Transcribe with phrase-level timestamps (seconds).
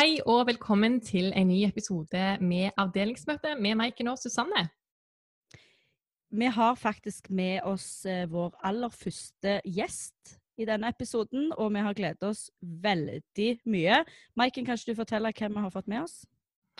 [0.00, 4.62] Hei og velkommen til en ny episode med Avdelingsmøte med Maiken og Susanne.
[6.32, 11.82] Vi har faktisk med oss eh, vår aller første gjest i denne episoden, og vi
[11.84, 13.98] har gledet oss veldig mye.
[14.40, 16.16] Maiken, kanskje du forteller hvem vi har fått med oss?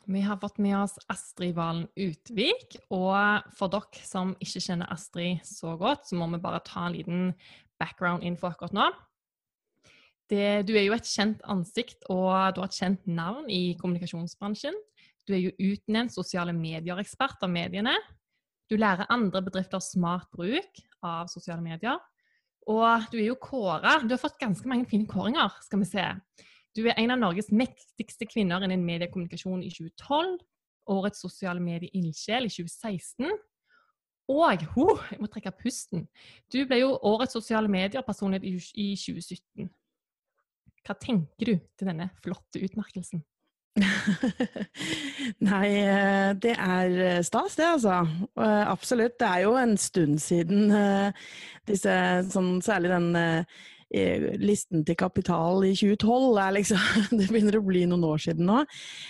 [0.09, 2.79] Vi har fått med oss Astrid Valen Utvik.
[2.89, 6.97] Og for dere som ikke kjenner Astrid så godt, så må vi bare ta en
[6.97, 7.35] liten
[7.83, 8.89] background-info akkurat nå.
[10.31, 14.77] Det, du er jo et kjent ansikt, og du har et kjent navn i kommunikasjonsbransjen.
[15.27, 17.97] Du er jo utnevnt sosiale medier-ekspert av mediene.
[18.71, 21.99] Du lærer andre bedrifter smart bruk av sosiale medier.
[22.71, 26.07] Og du er jo kåra Du har fått ganske mange fine kåringer, skal vi se.
[26.77, 30.37] Du er en av Norges mektigste kvinner innen mediekommunikasjon i 2012.
[30.91, 33.35] Årets sosiale medie-ildsjel i 2016.
[34.31, 36.07] Og ho, jeg må trekke pusten.
[36.53, 39.67] Du ble jo årets sosiale medier-personlighet i 2017.
[40.91, 43.21] Hva tenker du til denne flotte utmerkelsen?
[45.47, 48.01] Nei, eh, det er eh, stas, det, altså.
[48.35, 49.15] Eh, absolutt.
[49.21, 50.73] Det er jo en stund siden
[51.71, 51.93] disse,
[52.35, 53.13] sånn, særlig den
[54.39, 56.83] listen til Kapital i 2012 er liksom
[57.19, 58.61] Det begynner å bli noen år siden nå.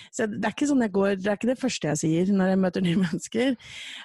[0.09, 2.53] Så det er ikke sånn jeg går Det er ikke det første jeg sier når
[2.53, 3.57] jeg møter nye mennesker.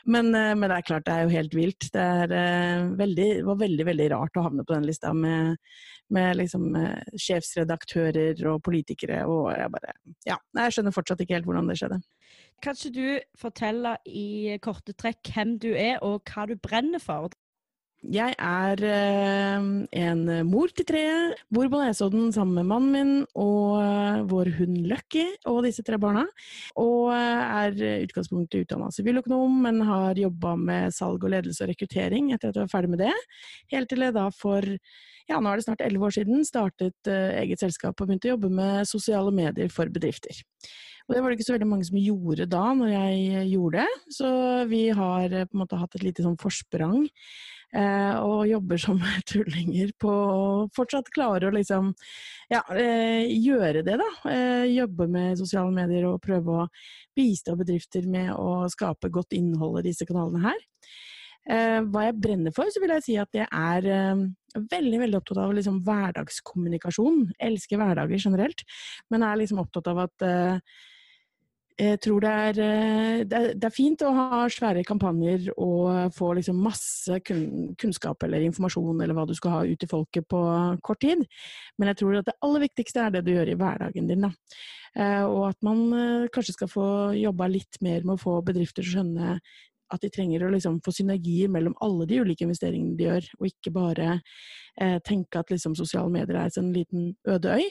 [0.04, 1.88] Men, men det er klart, det er jo helt vilt.
[1.92, 5.60] Det er veldig, var veldig, veldig rart å havne på den lista med
[6.14, 9.96] med liksom eh, sjefsredaktører og politikere, og jeg bare
[10.28, 12.00] Ja, jeg skjønner fortsatt ikke helt hvordan det skjedde.
[12.62, 17.34] Kan ikke du fortelle i korte trekk hvem du er, og hva du brenner for?
[18.04, 19.62] Jeg er eh,
[20.04, 21.04] en mor til tre,
[21.48, 25.98] bor på Nesodden sammen med mannen min og eh, vår hund Lucky og disse tre
[25.98, 26.26] barna.
[26.78, 27.74] Og er
[28.04, 32.68] utgangspunktet utdanna siviløkonom, men har jobba med salg og ledelse og rekruttering etter at jeg
[32.68, 33.14] var ferdig med det.
[33.72, 34.76] Helt til jeg da for
[35.26, 38.52] ja, nå er det snart elleve år siden, startet eget selskap og begynte å jobbe
[38.60, 40.44] med sosiale medier for bedrifter.
[41.06, 43.84] Og det var det ikke så veldig mange som gjorde da, når jeg eh, gjorde
[43.84, 44.14] det.
[44.16, 44.30] Så
[44.70, 47.06] vi har på en måte hatt et lite sånn forsprang.
[47.74, 49.00] Uh, og jobber som
[49.30, 50.44] tullinger på å
[50.76, 51.90] fortsatt klare å liksom
[52.52, 54.36] ja, gjøre det, da.
[54.70, 56.68] jobbe med sosiale medier og prøve å
[57.16, 60.62] bistå bedrifter med å skape godt innhold i disse kanalene her.
[61.46, 64.22] Eh, hva jeg brenner for, så vil jeg si at jeg er eh,
[64.72, 67.22] veldig veldig opptatt av liksom, hverdagskommunikasjon.
[67.48, 68.64] Elsker hverdager generelt,
[69.14, 70.58] men er liksom opptatt av at eh,
[71.76, 72.58] jeg tror det er,
[73.28, 78.46] det er, det er fint å ha svære kampanjer og få liksom masse kunnskap eller
[78.46, 80.40] informasjon eller hva du skal ha ut til folket på
[80.86, 81.26] kort tid,
[81.76, 84.24] men jeg tror at det aller viktigste er det du gjør i hverdagen din.
[84.24, 84.32] Da.
[85.28, 85.84] Og at man
[86.32, 86.88] kanskje skal få
[87.18, 89.36] jobba litt mer med å få bedrifter til å skjønne
[89.92, 93.50] at de trenger å liksom få synergier mellom alle de ulike investeringene de gjør, og
[93.50, 97.68] ikke bare eh, tenke at liksom, sosiale medier er en liten øde øy.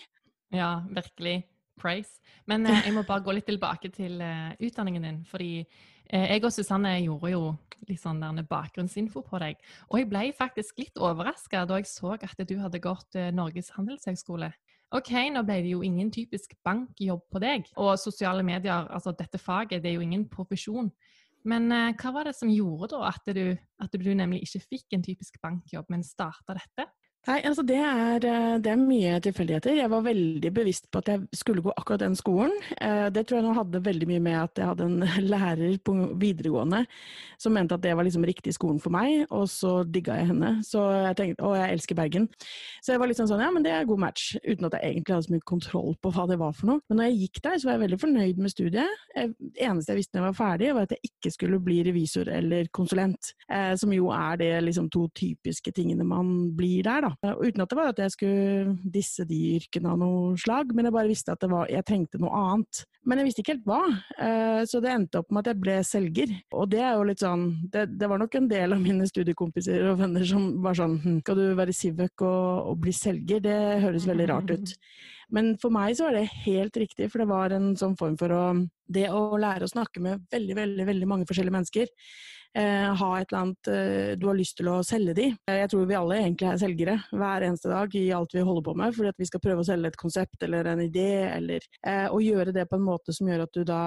[0.55, 1.41] Ja, virkelig.
[1.79, 2.21] Praise.
[2.47, 5.23] Men eh, jeg må bare gå litt tilbake til eh, utdanningen din.
[5.27, 7.41] fordi eh, jeg og Susanne gjorde jo
[7.89, 9.59] litt sånn bakgrunnsinfo på deg.
[9.91, 14.49] Og jeg ble faktisk litt overraska da jeg så at du hadde gått Norges handelshøgskole.
[14.95, 17.67] Ok, nå ble det jo ingen typisk bankjobb på deg.
[17.77, 20.89] Og sosiale medier, altså dette faget, det er jo ingen profesjon.
[21.45, 23.51] Men hva var det som gjorde da at du,
[23.83, 26.87] at du nemlig ikke fikk en typisk bankjobb, men starta dette?
[27.25, 29.79] Nei, altså det er, eh, det er, mye tilfeldigheter.
[29.79, 32.53] Jeg var veldig bevisst på at jeg skulle gå akkurat den skolen.
[32.77, 34.99] Eh, det tror jeg nå hadde veldig mye med at jeg hadde en
[35.33, 36.83] lærer på videregående
[37.41, 40.51] som mente at det var liksom riktig skolen for meg, og så digga jeg henne.
[40.65, 42.27] Så jeg tenkte å, jeg elsker Bergen.
[42.85, 45.15] Så jeg var liksom sånn ja, men det er god match, uten at jeg egentlig
[45.15, 46.83] hadde så mye kontroll på hva det var for noe.
[46.89, 49.03] Men når jeg gikk der, så var jeg veldig fornøyd med studiet.
[49.15, 52.31] Det eneste jeg visste når jeg var ferdig, var at jeg ikke skulle bli revisor
[52.37, 57.14] eller konsulent, eh, som jo er det liksom to typiske tingene man blir der, da.
[57.23, 60.89] Og uten at det var at jeg skulle disse de yrkene av noe slag, men
[60.89, 62.83] jeg bare visste at var, jeg trengte noe annet.
[63.05, 63.81] Men jeg visste ikke helt hva,
[64.25, 66.35] eh, så det endte opp med at jeg ble selger.
[66.57, 69.85] Og det er jo litt sånn Det, det var nok en del av mine studiekompiser
[69.91, 73.43] og venner som var sånn hm, Skal du være Sivøk og, og bli selger?
[73.45, 74.73] Det høres veldig rart ut.
[75.33, 78.33] Men for meg så var det helt riktig, for det var en sånn form for
[78.33, 78.45] å
[78.85, 83.31] Det å lære å snakke med veldig, veldig, veldig mange forskjellige mennesker eh, ha et
[83.31, 85.29] eller annet eh, du har lyst til å selge de.
[85.49, 88.67] Eh, jeg tror vi alle egentlig er selgere hver eneste dag i alt vi holder
[88.67, 91.65] på med, fordi at vi skal prøve å selge et konsept eller en idé, eller
[91.85, 93.81] eh, å gjøre det på en måte som gjør at du da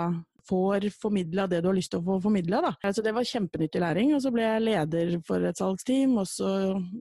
[0.49, 2.63] får formidla det du har lyst til å få formidla.
[2.81, 4.15] Altså, det var kjempenyttig læring.
[4.17, 6.53] Og så ble jeg leder for et salgsteam, og så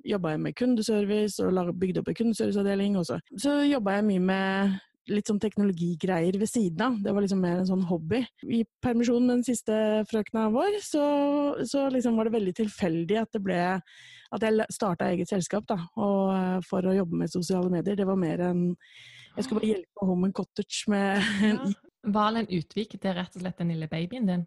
[0.08, 2.98] jobba jeg med kundeservice og bygde opp en kundeserviceavdeling.
[3.00, 4.78] Og så, så jobba jeg mye med
[5.12, 6.98] litt sånn teknologigreier ved siden av.
[7.04, 8.24] Det var liksom mer en sånn hobby.
[8.44, 9.78] I permisjonen med den siste
[10.10, 11.06] frøkna vår, så,
[11.68, 13.62] så liksom var det veldig tilfeldig at det ble
[14.36, 17.96] at jeg starta eget selskap da, og, eh, for å jobbe med sosiale medier.
[17.96, 18.64] Det var mer enn
[19.38, 21.58] Jeg skulle bare hjelpe Home and Cottage med Ja.
[22.08, 24.46] Valen Utvik, det er rett og slett den lille babyen din?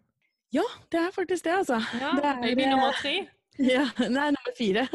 [0.51, 1.77] Ja, det er faktisk det, altså.
[1.99, 3.21] Ja, det er, baby nummer tre?
[3.59, 4.87] Ja, nei, nummer fire.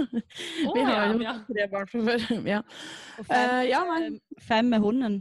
[0.67, 1.35] Oh, Vi har ja, jo ja.
[1.47, 2.25] tre barn fra før.
[2.55, 2.61] Ja.
[3.21, 5.19] Og fem, uh, ja, eh, fem med hunden.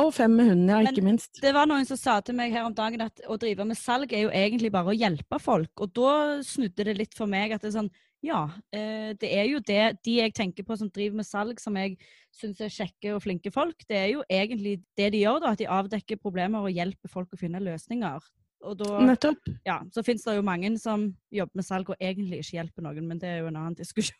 [0.00, 1.40] Og fem med hunden, ja, Men- ikke minst.
[1.42, 4.12] Det var noen som sa til meg her om dagen at å drive med salg
[4.12, 5.70] er jo egentlig bare å hjelpe folk.
[5.80, 7.90] Og da snudde det litt for meg at det er sånn
[8.24, 11.74] Ja, eh, det er jo det de jeg tenker på som driver med salg, som
[11.74, 11.96] jeg
[12.32, 13.74] syns er kjekke og flinke folk.
[13.88, 15.50] Det er jo egentlig det de gjør, da.
[15.50, 18.20] At de avdekker problemer og hjelper folk å finne løsninger.
[18.62, 19.38] Og da, Nettopp.
[19.66, 23.08] ja, så finnes det jo mange som jobber med salg og egentlig ikke hjelper noen,
[23.08, 24.14] men det er jo en annen diskusjon.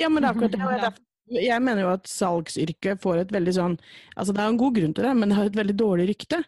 [0.00, 0.60] Ja, men akkurat det.
[0.60, 3.72] og jeg derfor- Jeg mener jo at salgsyrket får et veldig sånn
[4.14, 6.38] Altså det er en god grunn til det, men det har et veldig dårlig rykte.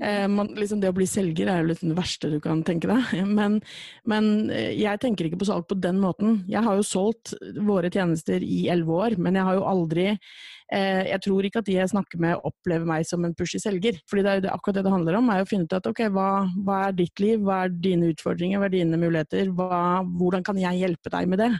[0.00, 2.88] Eh, man, liksom det å bli selger er jo liksom det verste du kan tenke
[2.90, 3.12] deg.
[3.42, 3.60] Men,
[4.08, 6.40] men eh, jeg tenker ikke på salg på den måten.
[6.50, 11.04] Jeg har jo solgt våre tjenester i elleve år, men jeg har jo aldri eh,
[11.12, 14.00] Jeg tror ikke at de jeg snakker med opplever meg som en pushy selger.
[14.10, 15.88] Fordi det er jo det, akkurat det det handler om, er å finne ut at
[15.92, 16.28] ok, hva,
[16.66, 20.60] hva er ditt liv, hva er dine utfordringer, hva er dine muligheter, hva, hvordan kan
[20.60, 21.52] jeg hjelpe deg med det?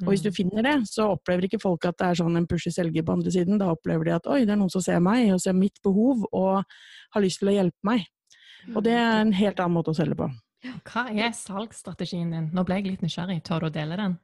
[0.00, 0.34] Og hvis du Mm.
[0.34, 3.30] finner det, så opplever ikke folk at det er sånn en pushy selger på andre
[3.30, 3.58] siden.
[3.58, 6.24] Da opplever de at oi, det er noen som ser meg, og ser mitt behov,
[6.32, 6.64] og
[7.12, 8.06] har lyst til å hjelpe meg.
[8.74, 10.30] Og det er en helt annen måte å selge på.
[10.86, 12.50] Hva er salgsstrategien din?
[12.54, 13.42] Nå ble jeg litt nysgjerrig.
[13.42, 14.18] Tør du å dele den?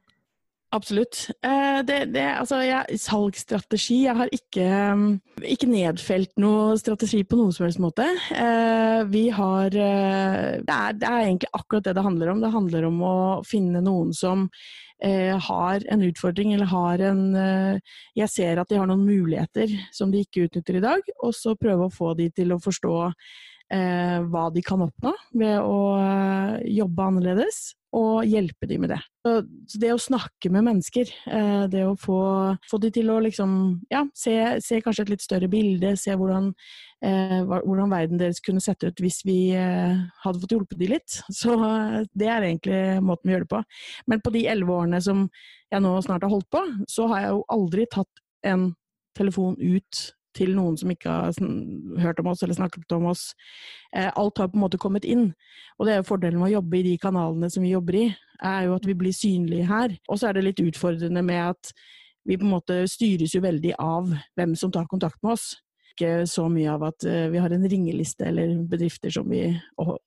[0.71, 1.31] Absolutt.
[1.41, 5.07] Eh, det, det, altså, jeg, salgsstrategi Jeg har ikke, mm,
[5.55, 8.05] ikke nedfelt noe strategi på noen som helst måte.
[8.29, 12.43] Eh, vi har eh, det, er, det er egentlig akkurat det det handler om.
[12.43, 13.15] Det handler om å
[13.49, 14.45] finne noen som
[15.03, 17.79] eh, har en utfordring, eller har en eh,
[18.17, 21.55] Jeg ser at de har noen muligheter som de ikke utnytter i dag, og så
[21.59, 22.95] prøve å få de til å forstå
[23.73, 27.61] eh, hva de kan oppnå ved å eh, jobbe annerledes,
[27.95, 28.99] og hjelpe de med det.
[29.25, 29.31] Så,
[29.81, 32.19] det å snakke med mennesker, eh, det å få,
[32.69, 33.55] få de til å liksom,
[33.89, 36.51] ja, se, se kanskje et litt større bilde, se hvordan,
[37.05, 41.17] eh, hvordan verden deres kunne sett ut hvis vi eh, hadde fått hjulpet de litt.
[41.41, 43.63] Så eh, det er egentlig måten vi gjør det på.
[44.13, 45.25] Men på de elleve årene som
[45.69, 48.71] jeg nå snart har holdt på, så har jeg jo aldri tatt en
[49.17, 50.05] telefon ut
[50.39, 51.37] til noen som ikke har
[52.03, 53.29] hørt om oss eller snakket om oss.
[53.93, 55.29] Eh, alt har på en måte kommet inn.
[55.77, 58.05] Og det er jo fordelen med å jobbe i de kanalene som vi jobber i,
[58.49, 59.95] er jo at vi blir synlige her.
[60.07, 61.73] Og så er det litt utfordrende med at
[62.27, 65.51] vi på en måte styres jo veldig av hvem som tar kontakt med oss.
[65.93, 69.47] Ikke så mye av at eh, vi har en ringeliste eller bedrifter som vi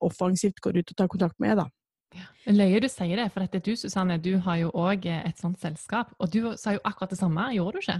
[0.00, 1.69] offensivt går ut og tar kontakt med, da.
[2.52, 6.12] Løye du sier det, for dette du Susanne, du har jo òg et sånt selskap.
[6.20, 7.99] Og du sa jo akkurat det samme, gjorde du ikke?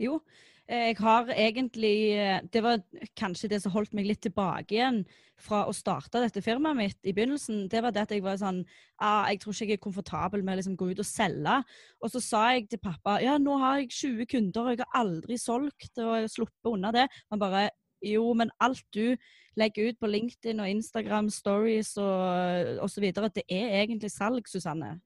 [0.00, 0.20] Jo,
[0.68, 2.82] jeg har egentlig eh, Det var
[3.18, 5.02] kanskje det som holdt meg litt tilbake igjen
[5.40, 7.64] fra å starte dette firmaet mitt i begynnelsen.
[7.72, 8.60] Det var det at jeg var sånn
[9.00, 11.56] ah, Jeg tror ikke jeg er komfortabel med å liksom gå ut og selge.
[12.00, 15.00] Og så sa jeg til pappa ja, nå har jeg 20 kunder, og jeg har
[15.00, 17.06] aldri solgt og jeg sluppet unna det.
[17.32, 17.68] Han bare
[18.04, 19.16] jo, men alt du
[19.60, 24.98] legger ut på LinkedIn og Instagram stories og osv., det er egentlig salg, Susanne.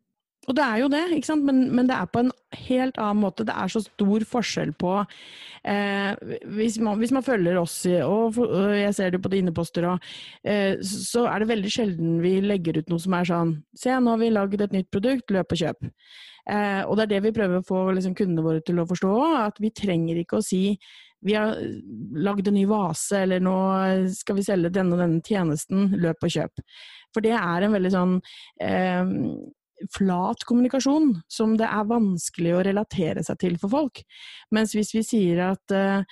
[0.45, 1.45] Og det er jo det, ikke sant?
[1.47, 2.33] Men, men det er på en
[2.67, 3.47] helt annen måte.
[3.49, 8.75] Det er så stor forskjell på eh, hvis, man, hvis man følger oss, og, og
[8.77, 10.13] jeg ser det på dine poster òg,
[10.45, 14.15] eh, så er det veldig sjelden vi legger ut noe som er sånn Se, nå
[14.15, 15.89] har vi lagd et nytt produkt, løp og kjøp.
[16.45, 19.17] Eh, og det er det vi prøver å få liksom, kundene våre til å forstå,
[19.47, 20.77] at vi trenger ikke å si
[21.25, 21.57] vi har
[22.21, 23.57] lagd en ny vase, eller nå
[24.13, 26.61] skal vi selge denne og denne tjenesten, løp og kjøp.
[27.17, 28.19] For det er en veldig sånn
[28.61, 29.15] eh,
[29.93, 34.05] flat kommunikasjon som det er vanskelig å relatere seg til for folk.
[34.55, 36.05] Mens hvis vi sier at eh,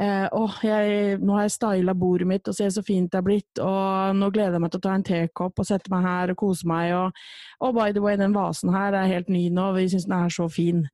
[0.00, 3.26] eh, åh, jeg, nå har jeg styla bordet mitt og ser så fint det er
[3.26, 6.34] blitt, og nå gleder jeg meg til å ta en tekopp og sette meg her
[6.34, 7.22] og kose meg, og,
[7.60, 10.34] oh, by the way, den vasen her er helt ny nå, vi syns den er
[10.34, 10.86] så fin.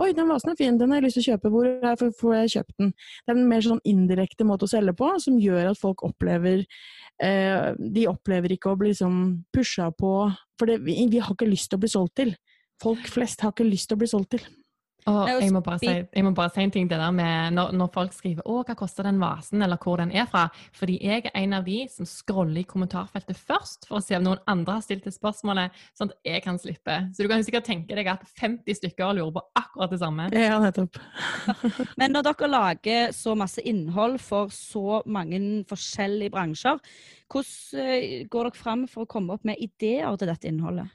[0.00, 2.52] Oi, den vasen er fin, den har jeg lyst til å kjøpe, hvor får jeg
[2.54, 2.92] kjøpt den?
[2.94, 6.62] Det er en mer sånn indirekte måte å selge på, som gjør at folk opplever
[7.20, 9.18] eh, De opplever ikke å bli liksom
[9.52, 10.14] pusha på
[10.56, 12.32] For det, vi, vi har ikke lyst til å bli solgt til.
[12.80, 14.48] Folk flest har ikke lyst til å bli solgt til.
[15.08, 17.54] Og Nei, jeg må, bare si, jeg må bare si en ting det der med
[17.56, 20.48] når, når folk skriver 'Å, hva koster den vasen?' eller hvor den er fra.
[20.76, 24.26] Fordi jeg er en av de som scroller i kommentarfeltet først for å se om
[24.26, 26.98] noen andre har stilt det spørsmålet, sånn at jeg kan slippe.
[27.14, 30.28] Så du kan sikkert tenke deg at 50 stykker lurer på akkurat det samme.
[30.36, 31.00] Ja, nettopp.
[32.00, 36.80] Men når dere lager så masse innhold for så mange forskjellige bransjer,
[37.30, 40.90] hvordan eh, går dere fram for å komme opp med ideer til dette innholdet?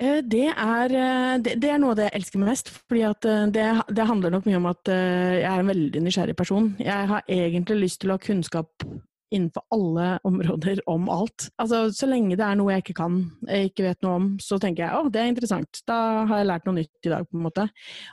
[0.00, 2.70] Eh, Det er, eh, det, er noe av det jeg elsker mest.
[2.88, 6.74] fordi eh, det, det handler nok mye om at jeg er en veldig nysgjerrig person.
[6.80, 8.86] Jeg har egentlig lyst til å ha kunnskap
[9.30, 11.50] innenfor alle områder om alt.
[11.60, 14.58] Altså, Så lenge det er noe jeg ikke kan, jeg ikke vet noe om, så
[14.58, 15.82] tenker jeg å, det er interessant.
[15.86, 17.68] Da har jeg lært noe nytt i dag, på en måte.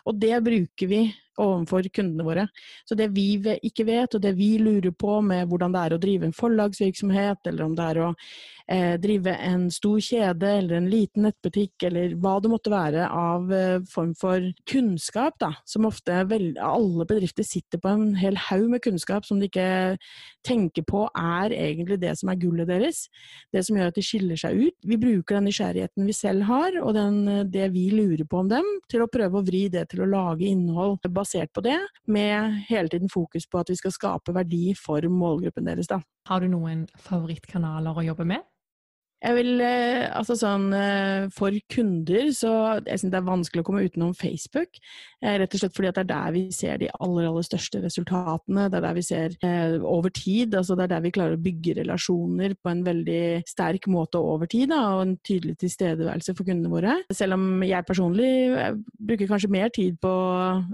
[0.05, 1.01] Og det bruker vi
[1.37, 2.45] overfor kundene våre.
[2.85, 6.01] Så det vi ikke vet, og det vi lurer på med hvordan det er å
[6.01, 10.89] drive en forlagsvirksomhet, eller om det er å eh, drive en stor kjede eller en
[10.91, 16.23] liten nettbutikk, eller hva det måtte være av eh, form for kunnskap, da, som ofte
[16.31, 19.97] vel, alle bedrifter sitter på en hel haug med kunnskap som de ikke
[20.47, 23.05] tenker på er egentlig det som er gullet deres.
[23.53, 24.77] Det som gjør at de skiller seg ut.
[24.87, 28.67] Vi bruker den nysgjerrigheten vi selv har, og den, det vi lurer på om dem,
[28.91, 32.89] til å prøve å vri det til å lage innhold basert på det, med hele
[32.89, 35.89] tiden fokus på at vi skal skape verdi for målgruppen deres.
[35.91, 36.01] Da.
[36.27, 38.45] Har du noen favorittkanaler å jobbe med?
[39.17, 42.51] Jeg vil, eh, altså sånn, eh, For kunder så
[42.85, 44.77] jeg synes det er vanskelig å komme utenom Facebook.
[45.23, 47.81] Eh, rett og slett fordi at det er der vi ser de aller aller største
[47.81, 48.67] resultatene.
[48.69, 49.29] Det er der vi ser
[49.81, 50.53] over tid.
[50.53, 54.45] altså Det er der vi klarer å bygge relasjoner på en veldig sterk måte over
[54.45, 54.69] tid.
[54.69, 57.01] Da, og en tydelig tilstedeværelse for kundene våre.
[57.11, 60.13] Selv om jeg personlig bruker kanskje mer tid på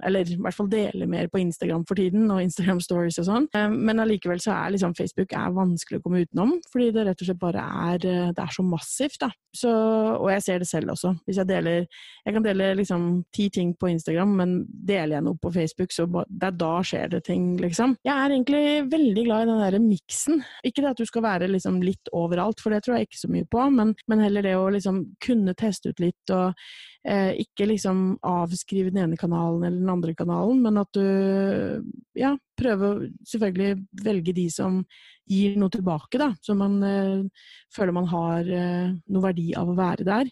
[0.03, 3.47] Eller i hvert fall deler mer på Instagram for tiden, og Instagram stories og sånn.
[3.53, 6.59] Men allikevel så er liksom Facebook er vanskelig å komme utenom.
[6.71, 9.29] Fordi det rett og slett bare er det er så massivt, da.
[9.53, 11.11] Så, og jeg ser det selv også.
[11.27, 11.83] Hvis jeg deler
[12.25, 13.03] Jeg kan dele liksom
[13.35, 17.11] ti ting på Instagram, men deler jeg noe på Facebook, så det er da skjer
[17.11, 17.97] det ting, liksom.
[18.07, 20.41] Jeg er egentlig veldig glad i den derre miksen.
[20.65, 23.31] Ikke det at du skal være liksom litt overalt, for det tror jeg ikke så
[23.33, 26.57] mye på, men, men heller det å liksom kunne teste ut litt og
[27.07, 31.83] eh, ikke liksom avskrive den ene kanalen eller den andre kanalen, men at du
[32.19, 34.81] ja, prøver selvfølgelig velge de som
[35.29, 36.31] gir noe tilbake, da.
[36.43, 40.31] Så man eh, føler man har eh, noe verdi av å være der.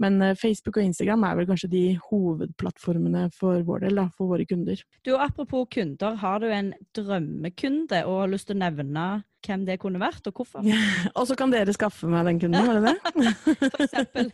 [0.00, 4.32] Men eh, Facebook og Instagram er vel kanskje de hovedplattformene for vår del, da, for
[4.32, 4.80] våre kunder.
[5.06, 9.08] Du, Apropos kunder, har du en drømmekunde og har lyst til å nevne
[9.46, 10.64] hvem det kunne vært, og hvorfor?
[10.66, 10.78] Ja,
[11.14, 13.34] og så kan dere skaffe meg den kunden, var det det?
[13.72, 14.30] for eksempel.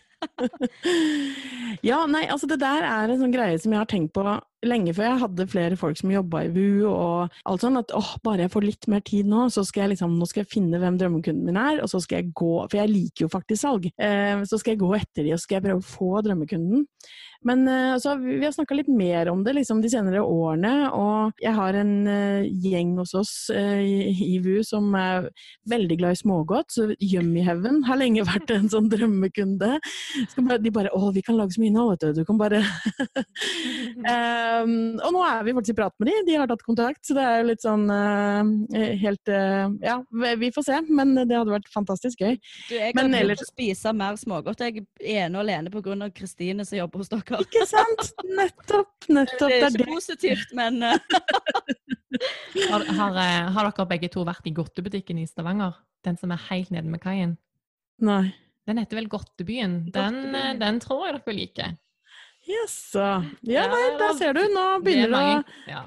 [1.91, 4.25] ja, nei, altså det der er en sånn greie som jeg har tenkt på
[4.65, 8.15] lenge før jeg hadde flere folk som jobba i VU og alt sånn, at åh,
[8.25, 10.81] bare jeg får litt mer tid nå, så skal jeg liksom, nå skal jeg finne
[10.81, 13.89] hvem drømmekunden min er, og så skal jeg gå, for jeg liker jo faktisk salg,
[13.93, 16.87] eh, så skal jeg gå etter de, og skal jeg prøve å få drømmekunden.
[17.47, 21.43] Men eh, altså, vi har snakka litt mer om det liksom, de senere årene, og
[21.43, 25.29] jeg har en eh, gjeng hos oss uh, i, i VU som er
[25.71, 29.77] veldig glad i smågodt, så Yummy Heaven har lenge vært en sånn drømmekunde.
[30.37, 32.21] Bare, de bare 'Å, vi kan lage så mye nå, vet du.
[32.21, 32.63] Du kan bare
[34.63, 34.73] um,
[35.07, 37.25] Og nå er vi faktisk i prat med de, de har tatt kontakt, så det
[37.25, 37.85] er jo litt sånn
[39.03, 39.33] helt
[39.83, 42.37] Ja, vi får se, men det hadde vært fantastisk gøy.
[42.69, 43.45] Du, jeg kan ellers...
[43.49, 44.63] spise mer smågodt.
[44.65, 46.11] Jeg er ene og alene pga.
[46.17, 47.43] Kristine som jobber hos dere.
[47.45, 48.09] Ikke sant?
[48.27, 49.09] Nettopp.
[49.09, 49.51] nettopp.
[49.51, 50.97] Det er ikke positivt, men uh...
[52.71, 53.21] har, har,
[53.55, 55.77] har, dere begge to vært i godtebutikken i Stavanger?
[56.07, 57.37] Den som er helt nede med kaien?
[58.05, 58.35] Nei.
[58.67, 59.91] Den heter vel Godtebyen.
[59.95, 61.75] Den, eh, den tror jeg dere liker.
[62.47, 63.07] Jaså.
[63.43, 64.43] Ja, nei, der ser du.
[64.55, 65.81] Nå begynner det å ja.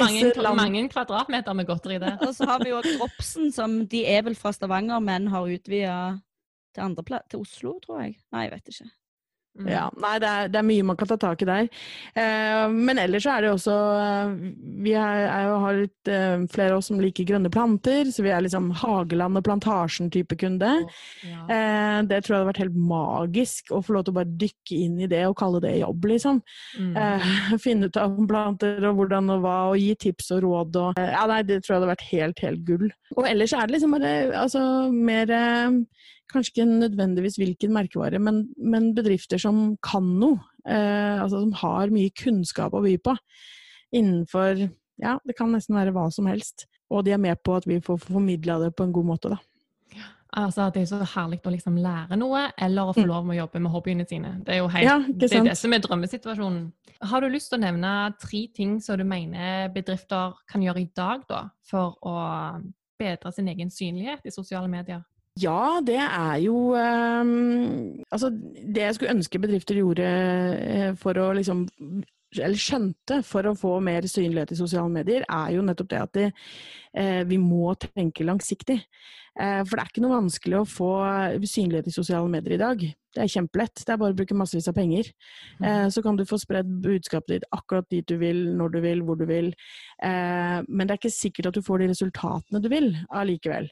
[0.00, 2.16] mange, mange, kvadratmeter med godteri der.
[2.24, 5.98] Og så har vi jo Dropsen, som de er vel fra Stavanger, men har utvida
[6.74, 6.96] til,
[7.28, 8.16] til Oslo, tror jeg.
[8.32, 8.90] Nei, jeg vet ikke.
[9.54, 9.68] Mm.
[9.70, 11.68] Ja, nei, det er, det er, mye man kan ta tak i der.
[12.18, 14.32] Eh, men ellers så er det også eh,
[14.82, 18.32] Vi er, er har litt, eh, flere av oss som liker grønne planter, så vi
[18.34, 20.72] er liksom Hageland og Plantasjen-type kunde.
[21.22, 21.44] Ja.
[21.46, 24.80] Eh, det tror jeg hadde vært helt magisk å få lov til å bare dykke
[24.88, 26.42] inn i det og kalle det jobb, liksom.
[26.80, 26.92] Mm.
[27.04, 27.30] Eh,
[27.64, 31.12] finne ut av planter og hvordan og hva, og gi tips og råd og eh,
[31.14, 32.88] Ja, nei, det tror jeg hadde vært helt, helt gull.
[33.14, 35.30] Og ellers er det liksom bare altså, mer
[36.32, 40.40] kanskje ikke nødvendigvis hvilken merkevare, men, men bedrifter som kan noe.
[40.64, 43.16] Eh, altså som har mye kunnskap å by på.
[43.94, 44.68] Innenfor
[45.02, 46.68] Ja, det kan nesten være hva som helst.
[46.94, 49.40] Og de er med på at vi får formidla det på en god måte, da.
[50.34, 53.10] Altså, det er så herlig å liksom lære noe, eller å få mm.
[53.10, 54.32] lov med å jobbe med hobbyene sine.
[54.42, 56.64] Det er jo helt, ja, det, er det som er drømmesituasjonen.
[57.06, 60.88] Har du lyst til å nevne tre ting som du mener bedrifter kan gjøre i
[60.96, 62.16] dag da, for å
[62.98, 65.04] bedre sin egen synlighet i sosiale medier?
[65.42, 71.32] Ja, det er jo um, Altså, det jeg skulle ønske bedrifter gjorde uh, for å
[71.34, 71.66] liksom
[72.34, 76.16] eller skjønte for å få mer synlighet i sosiale medier, er jo nettopp det at
[76.16, 76.24] de,
[76.98, 78.80] eh, vi må tenke langsiktig.
[79.34, 80.90] Eh, for det er ikke noe vanskelig å få
[81.42, 82.84] synlighet i sosiale medier i dag.
[83.14, 83.82] Det er kjempelett.
[83.82, 85.10] Det er bare å bruke massevis av penger.
[85.60, 85.64] Mm.
[85.68, 89.02] Eh, så kan du få spredd budskapet ditt akkurat dit du vil, når du vil,
[89.06, 89.52] hvor du vil.
[90.02, 93.70] Eh, men det er ikke sikkert at du får de resultatene du vil allikevel.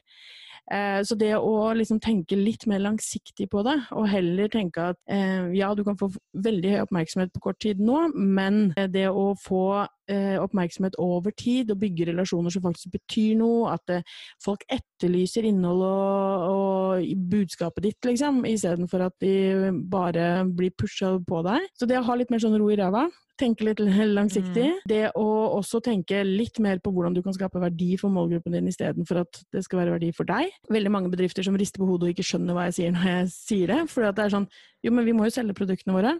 [0.71, 4.99] Eh, så det å liksom tenke litt mer langsiktig på det, og heller tenke at
[5.11, 6.07] eh, ja, du kan få
[6.45, 10.02] veldig høy oppmerksomhet på kort tid nå, men det å få eh,
[10.43, 13.73] oppmerksomhet over tid, og bygge relasjoner som faktisk betyr noe.
[13.73, 14.05] At eh,
[14.43, 21.43] folk etterlyser innhold og, og budskapet ditt, liksom, istedenfor at de bare blir pusha på
[21.47, 21.69] deg.
[21.77, 23.07] Så det å ha litt mer sånn ro i ræva,
[23.39, 23.81] tenke litt
[24.17, 24.67] langsiktig.
[24.75, 24.81] Mm.
[24.89, 25.27] Det å
[25.59, 29.41] også tenke litt mer på hvordan du kan skape verdi for målgruppen din istedenfor at
[29.53, 30.53] det skal være verdi for deg.
[30.73, 33.33] Veldig mange bedrifter som rister på hodet og ikke skjønner hva jeg sier når jeg
[33.37, 33.81] sier det.
[33.93, 34.51] For det er sånn
[34.83, 36.17] Jo, men vi må jo selge produktene våre.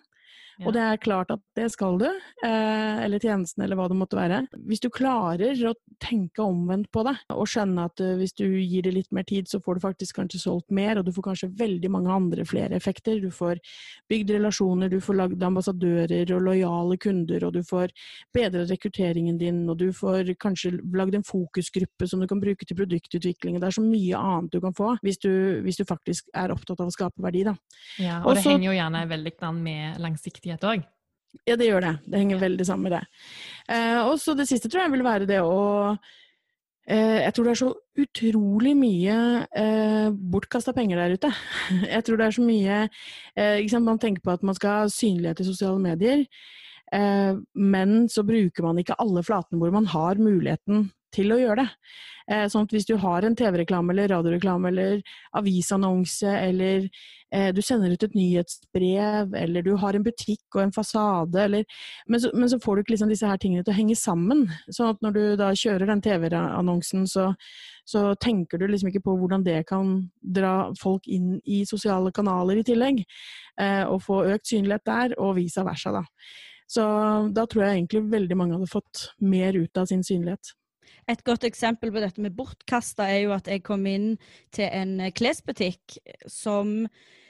[0.59, 0.67] Ja.
[0.67, 4.19] Og det er klart at det skal du, eh, eller tjenesten, eller hva det måtte
[4.19, 4.43] være.
[4.67, 8.85] Hvis du klarer å tenke omvendt på det, og skjønne at uh, hvis du gir
[8.85, 11.51] det litt mer tid, så får du faktisk kanskje solgt mer, og du får kanskje
[11.59, 13.21] veldig mange andre flere effekter.
[13.23, 13.61] Du får
[14.11, 17.93] bygd relasjoner, du får lagd ambassadører og lojale kunder, og du får
[18.35, 22.77] bedret rekrutteringen din, og du får kanskje lagd en fokusgruppe som du kan bruke til
[22.77, 23.59] produktutvikling.
[23.61, 25.31] Det er så mye annet du kan få hvis du,
[25.65, 27.55] hvis du faktisk er opptatt av å skape verdi, da.
[28.01, 30.83] Ja, og Også, det henger jo gjerne veldig med langsiktig langsiktighet òg?
[31.47, 31.93] Ja, det gjør det.
[32.05, 33.05] Det henger veldig sammen med det.
[33.73, 35.97] Eh, og så det siste tror jeg vil være det å
[36.87, 41.31] eh, Jeg tror det er så utrolig mye eh, bortkasta penger der ute.
[41.95, 42.89] Jeg tror det er så mye
[43.35, 46.25] eh, Man tenker på at man skal ha synlighet i sosiale medier,
[47.57, 52.45] men så bruker man ikke alle flatene hvor man har muligheten til å gjøre det.
[52.53, 55.01] Sånn at hvis du har en TV-reklame eller radioreklame eller
[55.33, 56.85] avisannonse, eller
[57.55, 61.63] du sender ut et nyhetsbrev, eller du har en butikk og en fasade, eller
[62.07, 64.43] men så, men så får du ikke liksom disse her tingene til å henge sammen.
[64.69, 67.31] Sånn at når du da kjører den TV-annonsen, så,
[67.89, 72.61] så, tenker du liksom ikke på hvordan det kan dra folk inn i sosiale kanaler
[72.61, 73.03] i tillegg,
[73.61, 76.03] eh, og få økt synlighet der, og vice versa, da.
[76.69, 76.83] Så
[77.35, 80.53] da tror jeg egentlig veldig mange hadde fått mer ut av sin synlighet.
[81.11, 84.13] Et godt eksempel på dette med bortkasta er jo at jeg kom inn
[84.55, 85.97] til en eh, klesbutikk
[86.31, 87.21] som eh,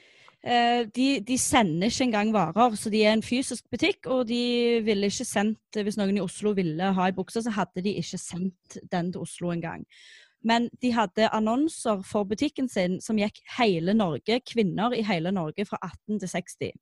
[0.44, 4.10] de, de, sender ikke engang varer, så de er en fysisk butikk.
[4.12, 7.82] Og de ville ikke sendt Hvis noen i Oslo ville ha ei bukse, så hadde
[7.86, 9.86] de ikke sendt den til Oslo engang.
[10.44, 15.66] Men de hadde annonser for butikken sin som gikk hele Norge, kvinner i hele Norge
[15.68, 16.74] fra 18 til 60.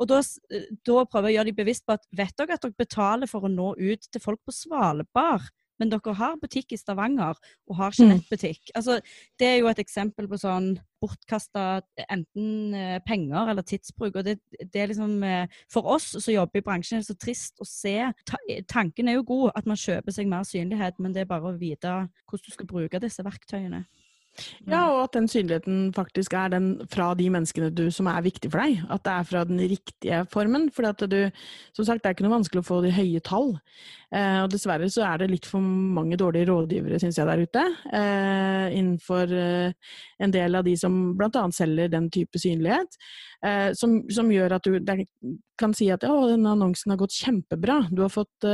[0.00, 2.64] Og da, eh, da prøver jeg å gjøre de bevisst på at vet dere at
[2.64, 5.50] dere betaler for å nå ut til folk på Svalbard?
[5.82, 8.12] Men dere har butikk i Stavanger og har ikke mm.
[8.14, 8.60] nettbutikk.
[8.70, 8.74] Mm.
[8.78, 8.98] Altså,
[9.42, 11.64] det er jo et eksempel på sånn bortkasta
[12.06, 14.20] enten eh, penger eller tidsbruk.
[14.20, 17.18] og det, det, er liksom, eh, For oss som jobber i bransjen, er det så
[17.18, 17.96] trist å se.
[18.28, 18.38] Ta,
[18.70, 21.58] tanken er jo god, at man kjøper seg mer synlighet, men det er bare å
[21.58, 21.98] vite
[22.30, 23.82] hvordan du skal bruke disse verktøyene.
[24.64, 28.50] Ja, og at den synligheten faktisk er den fra de menneskene du, som er viktig
[28.52, 28.80] for deg.
[28.90, 30.70] At det er fra den riktige formen.
[30.72, 33.58] For som sagt, det er ikke noe vanskelig å få de høye tall.
[34.12, 37.64] Eh, og dessverre så er det litt for mange dårlige rådgivere, syns jeg, der ute.
[37.96, 41.46] Eh, innenfor eh, en del av de som bl.a.
[41.54, 43.00] selger den type synlighet.
[43.74, 44.76] Som, som, gjør at du
[45.58, 47.80] kan si at ja, denne annonsen har gått kjempebra.
[47.90, 48.46] Du har fått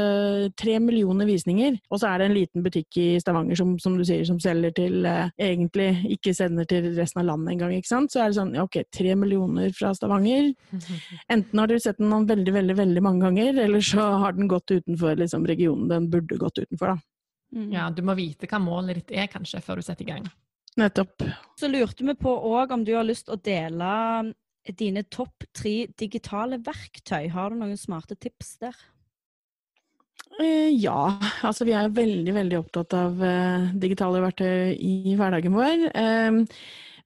[0.57, 1.77] tre millioner visninger.
[1.93, 4.73] Og så er det en liten butikk i Stavanger som, som du sier, som selger
[4.79, 7.75] til egentlig ikke sender til resten av landet engang.
[7.77, 8.15] ikke sant?
[8.15, 10.55] Så er det sånn ok, tre millioner fra Stavanger.
[11.37, 14.73] Enten har dere sett den veldig, veldig, veldig mange ganger, eller så har den gått
[14.73, 16.99] utenfor liksom, regionen den burde gått utenfor, da.
[17.57, 17.71] Mm.
[17.73, 20.29] Ja, du må vite hva målet ditt er, kanskje, før du setter i gang.
[20.79, 21.25] Nettopp.
[21.59, 23.89] Så lurte vi på òg om du har lyst å dele
[24.79, 27.31] dine topp tre digitale verktøy.
[27.33, 28.77] Har du noen smarte tips der?
[30.39, 35.89] Eh, ja, altså vi er veldig veldig opptatt av uh, digitale verktøy i hverdagen vår.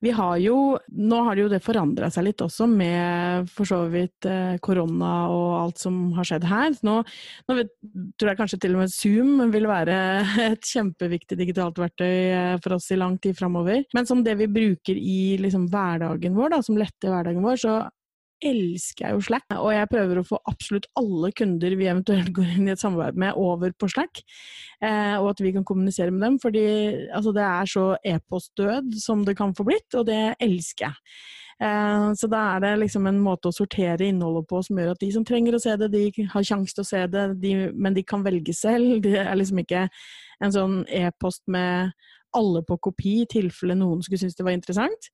[0.02, 0.56] Vi har jo
[0.98, 5.12] Nå har det jo det forandra seg litt også, med for så vidt uh, korona
[5.30, 6.74] og alt som har skjedd her.
[6.86, 6.98] Nå,
[7.48, 7.56] nå
[8.18, 9.96] tror jeg kanskje til og med Zoom vil være
[10.48, 13.84] et kjempeviktig digitalt verktøy uh, for oss i lang tid framover.
[13.94, 17.76] Men som det vi bruker i liksom, hverdagen vår, da, som letter hverdagen vår, så
[18.42, 22.56] elsker jeg jo Slack, og jeg prøver å få absolutt alle kunder vi eventuelt går
[22.56, 24.22] inn i et samarbeid med, over på Slack.
[24.82, 26.40] Eh, og at vi kan kommunisere med dem.
[26.42, 26.64] Fordi
[27.12, 31.16] altså, det er så e-postdød som det kan få blitt, og det elsker jeg.
[31.62, 35.02] Eh, så da er det liksom en måte å sortere innholdet på som gjør at
[35.02, 37.94] de som trenger å se det, de har sjanse til å se det, de, men
[37.94, 38.98] de kan velge selv.
[39.06, 39.86] Det er liksom ikke
[40.42, 41.92] en sånn e-post med
[42.36, 45.10] alle på kopi i tilfelle noen skulle synes det var interessant.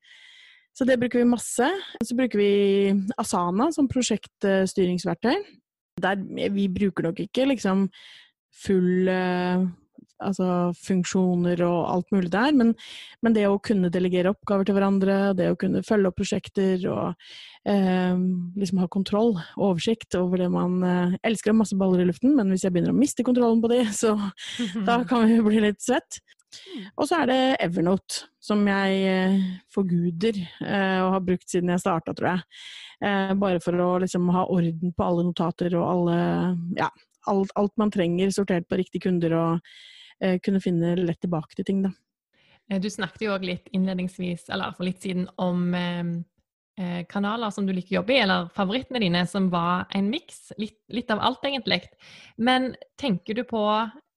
[0.79, 1.69] Så det bruker vi masse.
[2.07, 5.35] Så bruker vi Asana som prosjektstyringsverktøy.
[5.99, 6.21] Der,
[6.55, 7.89] vi bruker nok ikke liksom
[8.55, 9.65] full eh,
[10.23, 12.73] altså funksjoner og alt mulig der, men,
[13.23, 17.29] men, det å kunne delegere oppgaver til hverandre, det å kunne følge opp prosjekter og
[17.69, 18.19] eh,
[18.59, 22.67] liksom ha kontroll, oversikt over det man eh, elsker masse baller i luften, men hvis
[22.67, 24.17] jeg begynner å miste kontrollen på de, så
[24.89, 26.23] da kan vi bli litt svett.
[26.97, 31.83] Og så er det Evernote, som jeg eh, forguder eh, og har brukt siden jeg
[31.83, 32.63] starta, tror jeg.
[33.05, 36.19] Eh, bare for å liksom ha orden på alle notater og alle,
[36.79, 36.89] ja,
[37.29, 39.73] alt, alt, man trenger sortert på riktige kunder, og
[40.43, 41.93] kunne finne lett tilbake til ting, da.
[42.83, 45.69] Du snakket jo òg litt innledningsvis, eller for litt siden, om
[47.07, 50.49] kanaler som du liker å jobbe i, eller favorittene dine, som var en miks.
[50.59, 51.85] Litt, litt, av alt, egentlig.
[52.35, 53.63] Men tenker du på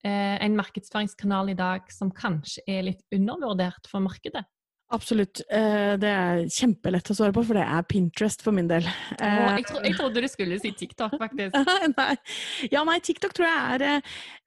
[0.04, 4.44] en markedsføringskanal i dag som kanskje er litt undervurdert for markedet?
[4.92, 5.40] Absolutt.
[5.48, 8.84] Eh, det er kjempelett å svare på, for det er Pinterest for min del.
[8.84, 11.56] jeg, tro, jeg, trodde du skulle si TikTok, faktisk.
[12.00, 12.16] nei.
[12.74, 13.86] Ja, nei, TikTok tror jeg er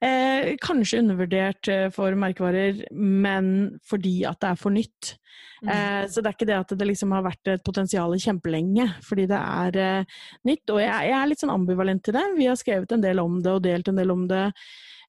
[0.05, 3.47] eh, kanskje undervurdert eh, for merkevarer, men
[3.89, 5.15] fordi at det er for nytt.
[5.65, 5.71] Mm.
[5.73, 9.25] Eh, så det er ikke det at det liksom har vært et potensial kjempelenge, fordi
[9.31, 10.67] det er eh, nytt.
[10.69, 12.27] Og jeg, jeg, er litt sånn ambivalent til det.
[12.37, 14.51] Vi har skrevet en del om det og delt en del om det.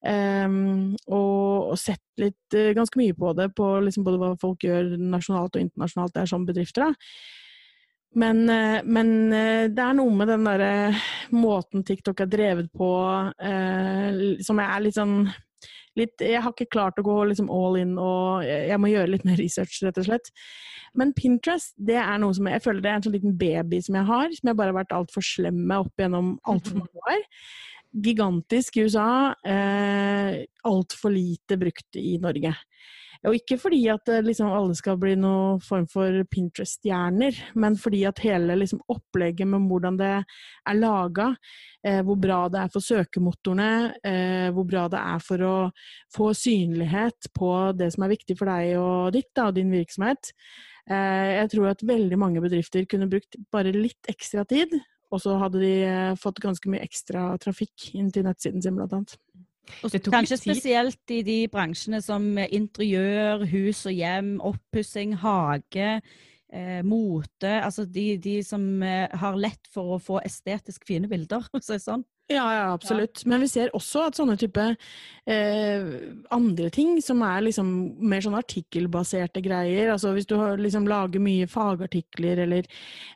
[0.04, 4.66] Um, og, og, sett litt uh, ganske mye på det, på liksom både hva folk
[4.66, 6.86] gjør nasjonalt og internasjonalt det er som bedrifter.
[6.86, 6.92] da.
[8.16, 10.92] Men, uh, men uh, det er noe med den derre
[11.34, 12.92] måten TikTok er drevet på
[14.46, 15.18] som jeg er litt sånn
[15.96, 19.24] litt, Jeg har ikke klart å gå liksom all in, og jeg må gjøre litt
[19.24, 20.28] mer research, rett og slett.
[20.96, 23.80] Men Pinterest det er noe som jeg, jeg føler det er en sånn liten baby
[23.84, 27.08] som jeg har, som jeg bare har vært altfor slem med opp gjennom altfor mange
[27.08, 27.24] år
[28.02, 32.52] gigantisk i USA, eh, altfor lite brukt i Norge.
[33.26, 38.04] Og ikke fordi at eh, liksom, alle skal bli noen form for Pinterest-stjerner, men fordi
[38.08, 41.32] at hele liksom, opplegget med hvordan det er laga,
[41.86, 43.70] eh, hvor bra det er for søkemotorene,
[44.06, 45.56] eh, hvor bra det er for å
[46.14, 50.34] få synlighet på det som er viktig for deg og ditt da, og din virksomhet.
[50.86, 54.76] Eh, jeg tror at veldig mange bedrifter kunne brukt bare litt ekstra tid
[55.12, 58.94] og så hadde de eh, fått ganske mye ekstra trafikk inn til nettsiden sin, blant
[58.96, 59.16] annet.
[60.12, 66.00] Kanskje spesielt i de bransjene som interiør, hus og hjem, oppussing, hage,
[66.52, 67.50] eh, mote.
[67.60, 71.66] Altså de, de som eh, har lett for å få estetisk fine bilder, for å
[71.66, 72.06] si sånn.
[72.26, 73.22] Ja, ja, absolutt.
[73.24, 74.62] Men vi ser også at sånne type
[75.30, 75.84] eh,
[76.34, 77.68] andre ting, som er liksom
[78.02, 82.66] mer sånn artikkelbaserte greier, altså hvis du liksom lager mye fagartikler eller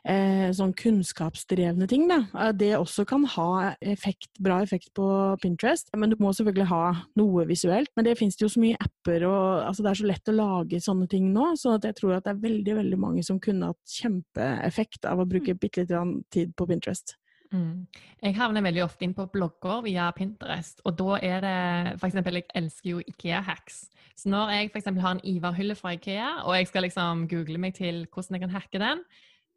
[0.07, 5.07] eh, sånn kunnskapsdrevne ting, da, det også kan ha effekt, bra effekt på
[5.43, 5.91] Pinterest.
[5.91, 6.83] Men du må selvfølgelig ha
[7.19, 7.91] noe visuelt.
[7.99, 10.37] Men det finnes det jo så mye apper, og altså, det er så lett å
[10.39, 13.73] lage sånne ting nå, så jeg tror at det er veldig, veldig mange som kunne
[13.73, 15.59] hatt kjempeeffekt av å bruke mm.
[15.59, 17.17] bitte litt tid på Pinterest.
[17.51, 17.87] Mm.
[18.23, 21.57] Jeg havner veldig ofte inn på blogger via Pinterest, og da er det
[21.97, 22.19] f.eks.
[22.21, 23.83] Jeg elsker jo Ikea-hacks.
[24.15, 24.87] Så når jeg f.eks.
[25.03, 28.55] har en Ivar-hylle fra Ikea, og jeg skal liksom google meg til hvordan jeg kan
[28.55, 29.03] hacke den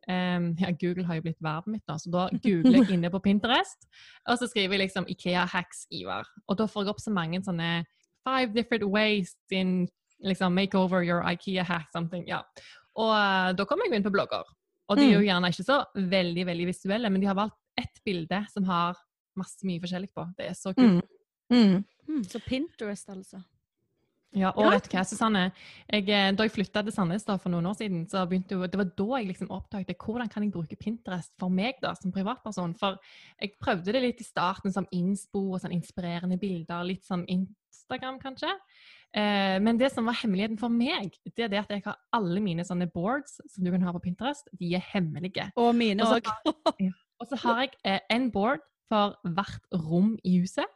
[0.08, 3.20] um, ja, Google har jo blitt verden mitt, da, så da googler jeg inne på
[3.24, 3.88] Pinterest,
[4.28, 6.28] og så skriver jeg liksom Ikea-hacks Ivar.
[6.48, 7.84] Og da får jeg opp så mange sånne
[8.24, 9.82] Five different ways in
[10.24, 12.22] liksom make over your Ikea hack something.
[12.24, 12.38] Ja.
[12.96, 14.48] Og uh, da kommer jeg inn på blogger.
[14.88, 15.26] Og de er jo mm.
[15.26, 15.76] gjerne ikke så
[16.14, 18.98] veldig veldig visuelle, men de har valgt ett bilde som har
[19.38, 20.26] masse mye forskjellig på.
[20.38, 21.02] Det er så kult.
[21.50, 21.58] Mm.
[21.74, 21.84] Mm.
[22.08, 22.22] mm.
[22.30, 23.42] Så Pinterest, altså.
[24.34, 24.70] Ja, og ja.
[24.74, 25.42] vet du hva, Susanne?
[25.86, 28.80] Jeg, eh, da jeg flytta til Sandnes for noen år siden, så begynte jo, det
[28.80, 32.74] var da jeg liksom oppdaget hvordan kan jeg bruke Pinterest for meg da, som privatperson.
[32.80, 32.98] For
[33.38, 36.82] jeg prøvde det litt i starten som innspo og sånn inspirerende bilder.
[36.88, 38.50] Litt sånn Instagram, kanskje.
[39.14, 42.42] Eh, men det som var hemmeligheten for meg, det er det at jeg har alle
[42.42, 45.46] mine sånne boards som du kan ha på Pinterest, de er hemmelige.
[45.54, 46.26] Og mine òg.
[47.20, 50.68] Og så har jeg eh, en board for hvert rom i huset.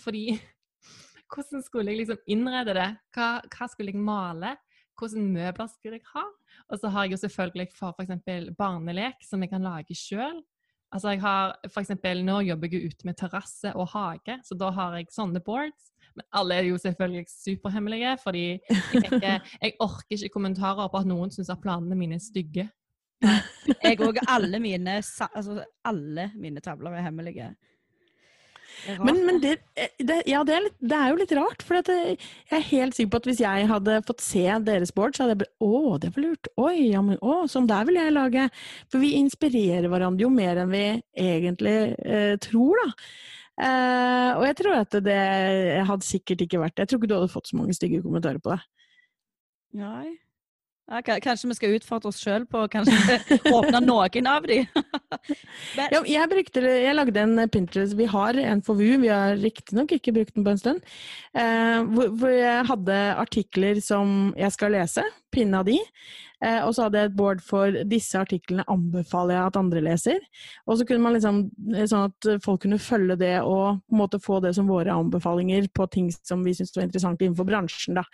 [0.00, 0.38] Fordi
[1.32, 2.90] hvordan skulle jeg liksom innrede det?
[3.14, 4.56] Hva, hva skulle jeg male?
[4.98, 6.24] Hvilke møbler skulle jeg ha?
[6.70, 8.52] Og så har jeg jo selvfølgelig for f.eks.
[8.58, 10.42] barnelek som jeg kan lage sjøl.
[10.92, 14.68] Altså jeg har for eksempel, Nå jobber jeg ute med terrasse og hage, så da
[14.76, 15.88] har jeg sånne boards.
[16.12, 21.08] Men alle er jo selvfølgelig superhemmelige, fordi jeg tenker, jeg orker ikke kommentarer på at
[21.08, 22.68] noen syns at planene mine er stygge.
[23.22, 24.18] Jeg òg.
[24.30, 27.52] Alle mine, altså, alle mine tavler er hemmelige.
[28.88, 29.56] Er men, men det,
[29.98, 31.64] det, ja, det, er litt, det, er jo litt rart.
[31.66, 32.16] For jeg
[32.50, 35.42] er helt sikker på at hvis jeg hadde fått se deres board, så hadde jeg
[35.44, 36.50] blitt Å, det var lurt.
[36.60, 38.48] Oi, ja, men å, sånn der vil jeg lage.
[38.90, 43.06] For vi inspirerer hverandre jo mer enn vi egentlig eh, tror, da.
[43.62, 45.22] Eh, og jeg tror at det
[45.84, 48.54] hadde sikkert ikke vært Jeg tror ikke du hadde fått så mange stygge kommentarer på
[48.54, 48.62] det.
[49.82, 50.21] Nei.
[50.92, 52.66] Ja, kanskje vi skal utfordre oss sjøl på å
[53.56, 54.58] åpne noen av de.
[55.78, 57.96] ja, jeg, brukte, jeg, lagde en Pinterest.
[57.96, 60.84] Vi har en for VU, vi har riktignok ikke brukt den på en stund.
[61.32, 65.78] Eh, hvor, hvor, jeg hadde artikler som jeg skal lese, pinne av de.
[66.44, 70.22] Eh, og så hadde jeg et board for disse artiklene anbefaler jeg at andre leser.
[70.66, 74.04] Og så kunne man liksom, eh, sånn at folk kunne følge det og på en
[74.04, 78.02] måte få det som våre anbefalinger på ting som vi syntes var interessant innenfor bransjen.
[78.02, 78.10] da.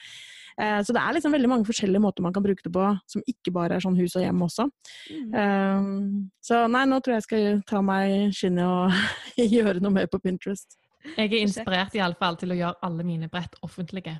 [0.58, 3.22] Eh, så det er liksom veldig mange forskjellige måter man kan bruke det på, som
[3.30, 4.66] ikke bare er sånn hus og hjem også.
[5.14, 5.28] Mm.
[5.38, 10.10] Um, så nei, nå tror jeg jeg skal ta meg skinnet og gjøre noe mer
[10.10, 10.78] på Pinterest.
[11.14, 14.18] Jeg er inspirert i alle fall til å gjøre alle mine brett offentlige.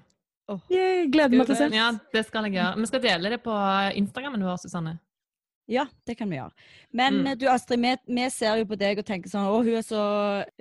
[0.48, 0.62] Oh.
[0.72, 1.68] Jeg gleder meg til å se.
[1.77, 2.79] Ja, det skal jeg gjøre.
[2.81, 3.57] Vi skal dele det på
[4.01, 4.94] Instagrammen vår, Susanne.
[5.68, 6.52] Ja, det kan vi gjøre.
[6.96, 7.26] Men Mm.
[7.26, 9.85] eh, du Astrid, vi, vi ser jo på deg og tenker sånn Å, hun er
[9.85, 10.02] så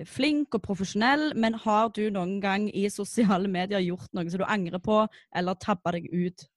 [0.05, 4.45] flink og profesjonell, men har du noen gang i sosiale medier gjort noe som du
[4.45, 6.47] angrer på, eller tabba deg ut?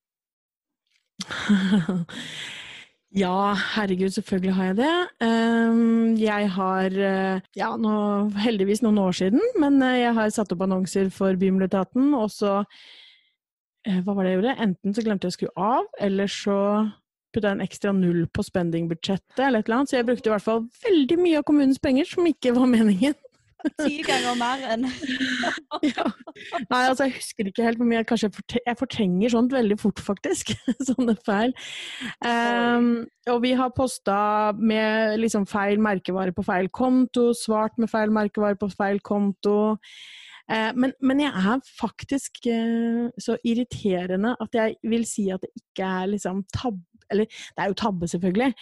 [3.11, 5.09] Ja, herregud, selvfølgelig har jeg det.
[5.27, 10.53] Ehm, Jeg har, eh, ja, nå, heldigvis noen år siden, men eh, jeg har satt
[10.55, 12.65] opp annonser for Bymiljøetaten, og så
[13.89, 14.57] Hva var det jeg gjorde?
[14.63, 16.57] Enten så glemte jeg å skru av, eller så
[17.35, 19.93] putta en ekstra null på spending-budsjettet, eller et eller annet.
[19.93, 23.19] Så jeg brukte i hvert fall veldig mye av kommunens penger som ikke var meningen.
[23.81, 24.87] Ti ganger mer enn
[25.91, 26.07] Ja.
[26.71, 30.55] Nei, altså jeg husker ikke helt hvor mye kanskje jeg fortrenger sånt veldig fort, faktisk.
[30.89, 31.55] Sånne feil.
[32.25, 34.21] Um, og vi har posta
[34.57, 39.77] med liksom feil merkevare på feil konto, svart med feil merkevare på feil konto.
[40.51, 45.53] Uh, men, men jeg er faktisk uh, så irriterende at jeg vil si at det
[45.63, 48.55] ikke er liksom tabbe Eller det er jo tabbe, selvfølgelig,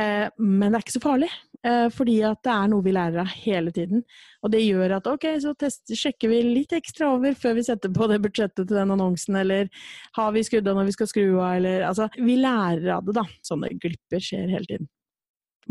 [0.00, 1.30] eh, men det er ikke så farlig.
[1.66, 4.00] Eh, fordi at det er noe vi lærer av hele tiden.
[4.40, 7.92] Og det gjør at ok, så tester, sjekker vi litt ekstra over før vi setter
[7.92, 9.68] på det budsjettet til den annonsen, eller
[10.16, 13.16] har vi skrudd av når vi skal skru av, eller altså Vi lærer av det,
[13.18, 13.26] da.
[13.44, 14.88] Sånne glipper skjer hele tiden.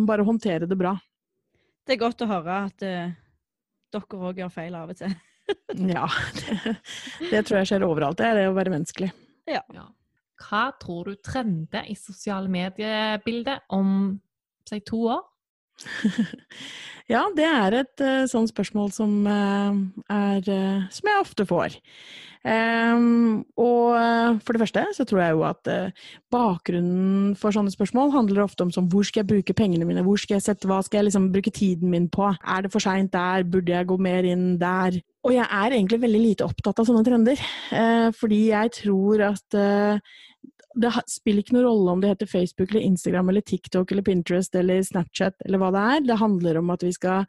[0.05, 0.93] Bare håndtere det bra.
[1.87, 3.09] Det er godt å høre at uh,
[3.89, 5.15] dere òg gjør feil av og til.
[5.89, 6.05] Ja.
[6.45, 6.75] Det,
[7.31, 8.19] det tror jeg skjer overalt.
[8.19, 9.09] Det er det å være menneskelig.
[9.49, 9.63] Ja.
[10.39, 14.19] Hva tror du trender i sosiale mediebildet om
[14.69, 15.25] si, to år?
[17.09, 19.77] Ja, det er et uh, sånt spørsmål som, uh,
[20.13, 21.77] er, uh, som jeg ofte får.
[22.45, 23.97] Um, og
[24.45, 25.69] for det første så tror jeg jo at
[26.31, 30.21] bakgrunnen for sånne spørsmål handler ofte om som, hvor skal jeg bruke pengene mine, hvor
[30.21, 33.11] skal jeg sette, hva skal jeg liksom bruke tiden min på, er det for seint
[33.11, 35.01] der, burde jeg gå mer inn der?
[35.27, 37.41] Og jeg er egentlig veldig lite opptatt av sånne trender,
[37.75, 39.99] eh, fordi jeg tror at eh,
[40.79, 44.53] det spiller ikke noen rolle om det heter Facebook eller Instagram eller TikTok eller Pinterest
[44.55, 46.05] eller Snapchat eller hva det er.
[46.07, 47.25] Det handler om at vi skal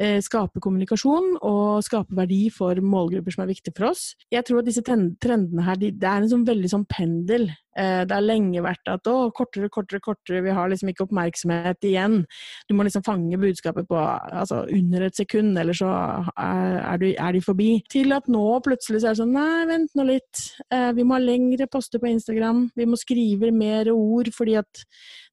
[0.00, 4.10] eh, skape kommunikasjon og skape verdi for målgrupper som er viktige for oss.
[4.34, 7.50] Jeg tror at disse trendene her, de, det er en sånn veldig sånn pendel.
[7.78, 11.86] Eh, det har lenge vært at å, kortere, kortere, kortere, vi har liksom ikke oppmerksomhet
[11.86, 12.20] igjen.
[12.66, 15.92] Du må liksom fange budskapet på altså, under et sekund, eller så
[16.34, 17.70] er, du, er de forbi.
[17.92, 20.44] Til at nå plutselig så er det sånn, nei, vent nå litt.
[20.74, 22.66] Eh, vi må ha lengre poster på Instagram.
[22.78, 24.84] Vi må skrive mer ord, fordi at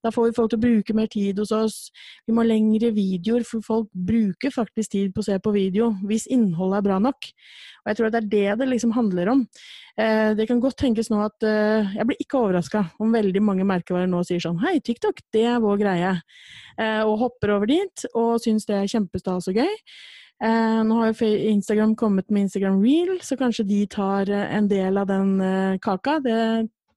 [0.05, 1.77] da får vi folk til å bruke mer tid hos oss.
[2.27, 5.95] Vi må ha lengre videoer, for folk bruker faktisk tid på å se på video
[6.05, 7.31] hvis innholdet er bra nok.
[7.85, 9.45] Og jeg tror at det er det det liksom handler om.
[10.01, 13.67] Eh, det kan godt tenkes nå at eh, Jeg blir ikke overraska om veldig mange
[13.67, 16.11] merkevarer nå sier sånn Hei, TikTok, det er vår greie.
[16.81, 19.75] Eh, og hopper over dit og syns det er kjempestas og gøy.
[20.43, 24.97] Eh, nå har jo Instagram kommet med Instagram Reel, så kanskje de tar en del
[24.99, 25.37] av den
[25.79, 26.17] kaka.
[26.25, 26.39] Det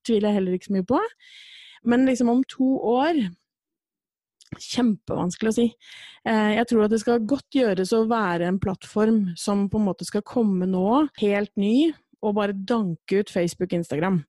[0.09, 1.03] tviler jeg heller ikke så mye på.
[1.85, 3.21] Men liksom om to år
[4.57, 5.67] Kjempevanskelig å si.
[6.25, 9.89] Eh, Jeg tror at det skal godt gjøres å være en plattform som på en
[9.91, 14.23] måte skal komme nå, helt ny, og bare danke ut Facebook og Instagram.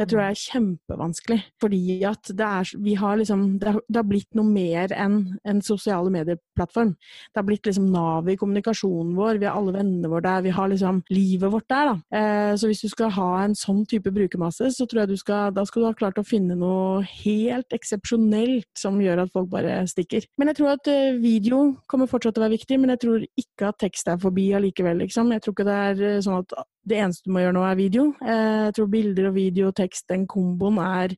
[0.00, 1.38] Det tror jeg er kjempevanskelig.
[1.60, 5.18] Fordi at det er, vi har liksom, det har, det har blitt noe mer enn
[5.44, 6.94] en sosiale medieplattform.
[6.96, 9.42] Det har blitt liksom navet i kommunikasjonen vår.
[9.42, 10.46] Vi har alle vennene våre der.
[10.46, 11.90] Vi har liksom livet vårt der.
[11.90, 12.18] Da.
[12.18, 15.52] Eh, så hvis du skal ha en sånn type brukermasse, så tror jeg du skal,
[15.56, 19.82] da skal du ha klart å finne noe helt eksepsjonelt som gjør at folk bare
[19.90, 20.24] stikker.
[20.40, 23.28] Men jeg tror at eh, video kommer fortsatt til å være viktig, men jeg tror
[23.28, 25.04] ikke at tekst er forbi allikevel.
[25.04, 25.36] Liksom.
[25.36, 27.78] Jeg tror ikke det er eh, sånn at det eneste du må gjøre nå, er
[27.78, 28.06] video.
[28.24, 31.16] Eh, Jeg tror bilder og video og tekst, den komboen, er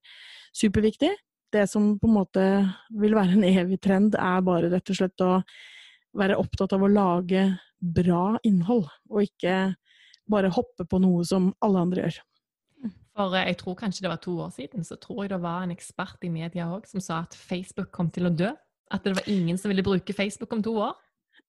[0.56, 1.12] superviktig.
[1.52, 2.46] Det som på en måte
[2.98, 5.42] vil være en evig trend, er bare rett og slett å
[6.16, 7.46] være opptatt av å lage
[7.82, 9.74] bra innhold, og ikke
[10.30, 12.20] bare hoppe på noe som alle andre gjør.
[13.16, 15.64] For eh, jeg tror kanskje det var to år siden, så tror jeg det var
[15.64, 18.52] en ekspert i media òg som sa at Facebook kom til å dø.
[18.92, 20.96] At det var ingen som ville bruke Facebook om to år.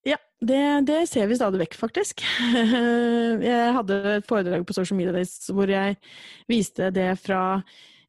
[0.03, 2.25] Ja, det, det ser vi stadig vekk, faktisk.
[3.53, 5.97] Jeg hadde et foredrag på Social Media Days hvor jeg
[6.51, 7.61] viste det fra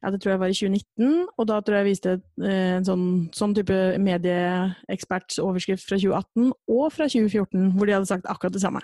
[0.05, 2.11] ja, det tror jeg var i 2019, og da tror jeg jeg viste
[2.45, 8.29] eh, en sånn, sånn type medieekspertsoverskrift fra 2018 og fra 2014, hvor de hadde sagt
[8.29, 8.83] akkurat det samme.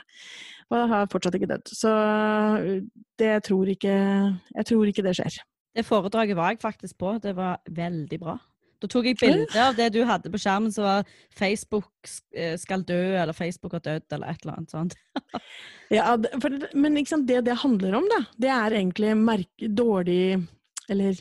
[0.72, 1.74] Og jeg har fortsatt ikke dødd.
[1.78, 1.92] Så
[3.22, 3.94] det tror ikke,
[4.56, 5.38] jeg tror ikke det skjer.
[5.78, 7.14] Det foredraget var jeg faktisk på.
[7.22, 8.40] Det var veldig bra.
[8.82, 11.06] Da tok jeg bilde av det du hadde på skjermen som var
[11.38, 11.90] 'Facebook
[12.34, 14.96] eh, skal dø', eller 'Facebook har dødd', eller et eller annet sånt.
[15.92, 19.12] Ja, for, men sant, det det handler om, da, det er egentlig
[19.76, 20.48] dårlig
[20.90, 21.16] Eller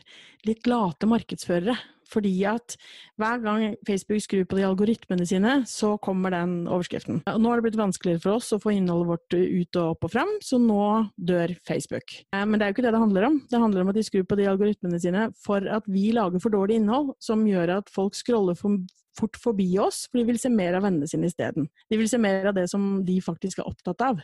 [0.47, 1.75] litt late markedsførere.
[2.11, 2.77] Fordi at
[3.21, 7.23] hver gang Facebook skrur på de algoritmene sine, så kommer den overskriften.
[7.25, 10.15] Nå har det blitt vanskeligere for oss å få innholdet vårt ut og opp og
[10.15, 10.85] fram, så nå
[11.17, 12.17] dør Facebook.
[12.35, 13.43] Eh, men det er jo ikke det det handler om.
[13.51, 16.55] Det handler om at de skrur på de algoritmene sine for at vi lager for
[16.55, 18.81] dårlig innhold, som gjør at folk scroller for
[19.19, 21.67] fort forbi oss, for de vil se mer av vennene sine isteden.
[21.91, 24.23] De vil se mer av det som de faktisk er opptatt av.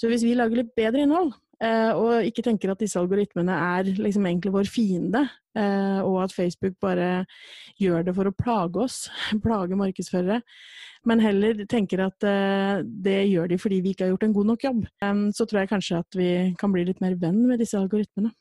[0.00, 3.90] Så hvis vi lager litt bedre innhold, Eh, og ikke tenker at disse algoritmene er
[3.94, 5.22] liksom egentlig vår fiende,
[5.58, 7.24] eh, og at Facebook bare
[7.80, 8.98] gjør det for å plage oss,
[9.44, 10.40] plage markedsførere,
[11.08, 14.50] men heller tenker at eh, det gjør de fordi vi ikke har gjort en god
[14.52, 14.82] nok jobb,
[15.36, 18.32] så tror jeg kanskje at vi kan bli litt mer venn med disse algoritmene.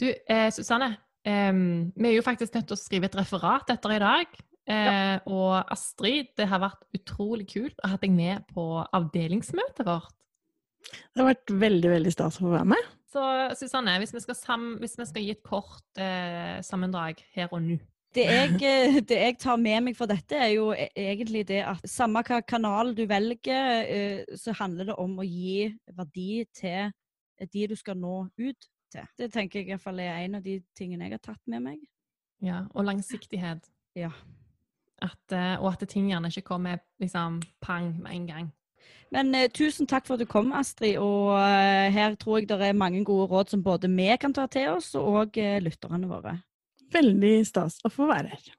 [0.00, 0.96] Du, eh, Susanne.
[1.24, 4.42] eh, vi er jo faktisk nødt til å skrive et referat etter i dag.
[4.64, 4.74] Ja.
[4.74, 8.64] Eh, og Astrid, det har vært utrolig kult å ha deg med på
[8.96, 10.14] avdelingsmøtet vårt.
[10.90, 12.92] Det har vært veldig veldig stas å få være med.
[13.14, 17.52] Så Susanne, hvis vi skal, sam hvis vi skal gi et kort eh, sammendrag her
[17.54, 17.78] og nå
[18.14, 21.62] det jeg, eh, det jeg, tar med meg for dette, er jo e-, egentlig det
[21.66, 26.92] at samme hva kanal du velger, eh, så handler det om å gi verdi til
[27.40, 29.08] de du skal nå ut til.
[29.18, 31.64] Det tenker jeg i hvert fall er en av de tingene jeg har tatt med
[31.64, 31.82] meg.
[32.44, 33.66] Ja, Og langsiktighet.
[33.98, 34.12] Ja.
[35.02, 38.52] At, eh, og at ting gjerne ikke kommer liksom pang med en gang.
[39.14, 40.98] Men eh, tusen takk for at du kom, Astrid.
[41.02, 44.48] Og eh, her tror jeg det er mange gode råd som både vi kan ta
[44.50, 46.38] til oss, og eh, lytterne våre.
[46.94, 48.52] Veldig stas å få være her.